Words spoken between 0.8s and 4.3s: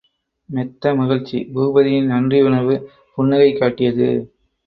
மகிழ்ச்சி! பூபதியின் நன்றியுணர்வு, புன்னகை காட்டியது.